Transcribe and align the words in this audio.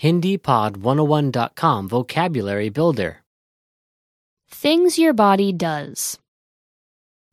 HindiPod101.com 0.00 1.88
Vocabulary 1.88 2.68
Builder. 2.68 3.22
Things 4.50 4.98
your 4.98 5.12
body 5.12 5.52
does. 5.52 6.18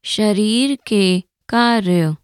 शरीर 0.04 0.78
के 0.88 1.24
कार्य 1.50 2.16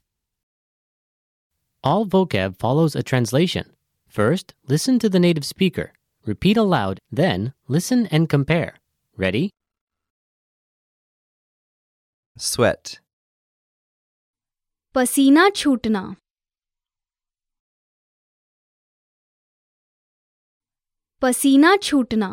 All 1.83 2.05
vocab 2.05 2.57
follows 2.57 2.95
a 2.95 3.03
translation. 3.03 3.65
First, 4.07 4.53
listen 4.67 4.97
to 4.99 5.09
the 5.09 5.19
native 5.19 5.45
speaker. 5.45 5.91
Repeat 6.25 6.57
aloud, 6.57 6.99
then, 7.11 7.53
listen 7.67 8.07
and 8.07 8.27
compare. 8.27 8.79
Ready? 9.17 9.49
sweat, 12.37 12.99
पसीना 14.95 15.49
छूटना 15.49 16.15
पसीना 21.22 21.70
छूटना। 21.76 22.28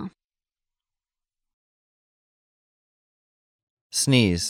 sneeze 3.93 4.43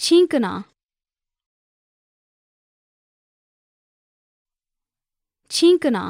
छींकना। 0.00 0.52
छींकना। 5.50 6.04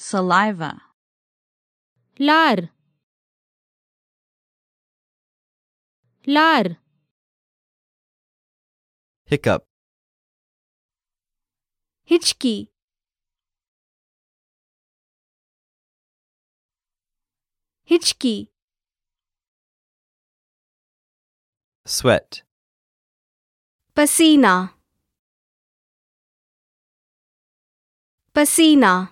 saliva 0.00 0.72
लार। 2.20 2.68
लार। 6.28 6.74
Hiccup 9.30 9.67
Hitchkey. 12.08 12.68
Hitchkey. 17.84 18.48
sweat. 21.88 22.42
Pasina. 23.94 24.70
Pasina. 28.34 29.10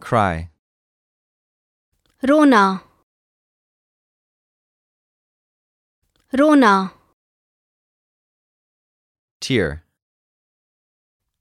Cry. 0.00 0.48
Rona. 2.22 2.82
Rona. 6.32 6.92
Tear. 9.40 9.82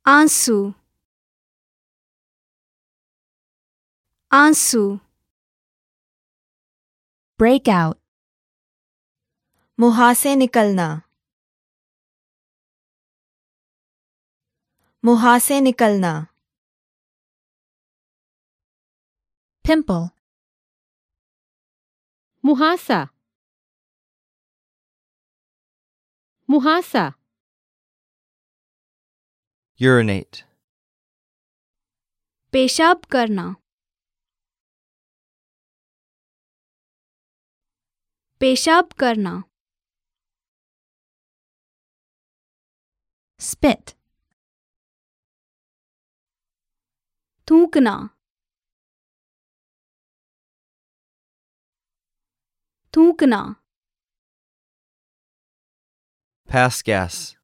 आंसू 0.06 0.58
आंसू 4.30 4.83
break 7.41 7.69
out 7.75 7.97
मुहां 9.78 10.12
से 10.14 10.34
निकलना 10.36 10.88
मुहां 15.05 15.38
से 15.47 15.61
निकलना 15.61 16.12
pimple 19.64 20.06
मुहासा 22.44 23.00
मुहासा 26.48 27.05
Urinate, 29.81 30.42
पेशाब 32.53 33.06
करना। 33.06 33.56
पेशाब 38.40 38.94
करना। 38.94 39.44
Spit. 43.41 43.94
थूकना। 47.50 48.09
थूकना। 52.96 53.56
Pass 56.50 56.84
gas, 56.84 57.37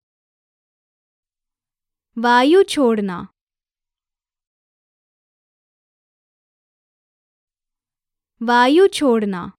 वायु 2.18 2.64
छोड़ना। 2.64 3.28
वायु 8.42 8.88
छोड़ना। 8.88 9.52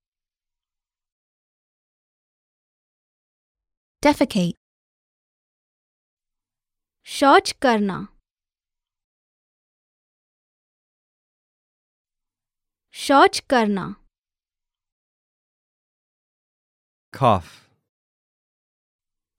Defecate. 4.03 4.59
शौच 7.05 7.53
करना। 7.53 8.09
शौच 12.93 13.41
करना। 13.41 13.87
Cough, 17.13 17.51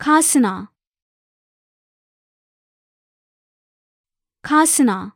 खांसना। 0.02 0.75
खांसना। 4.46 5.10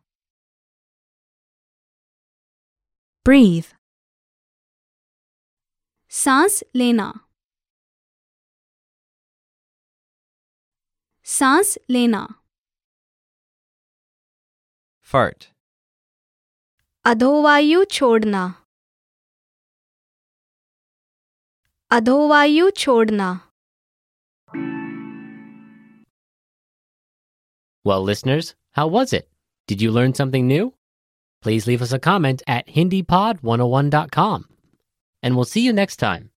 Breathe. 3.28 3.78
सांस 6.10 6.64
लेना। 6.76 7.12
सांस 11.24 11.78
लेना। 11.90 12.26
Fart, 15.12 15.46
अधोवायु 17.06 17.84
छोड़ना। 17.84 18.66
अधोवायु 21.92 22.70
छोड़ना। 22.70 23.49
Well, 27.86 28.04
listeners, 28.04 28.56
how 28.72 28.88
was 28.88 29.14
it? 29.14 29.30
Did 29.68 29.82
you 29.82 29.92
learn 29.92 30.14
something 30.14 30.46
new? 30.48 30.74
Please 31.42 31.66
leave 31.66 31.82
us 31.82 31.94
a 31.94 32.00
comment 32.00 32.44
at 32.46 32.68
HindiPod101.com. 32.68 34.46
And 35.24 35.36
we'll 35.36 35.46
see 35.46 35.62
you 35.62 35.72
next 35.72 35.96
time. 35.98 36.28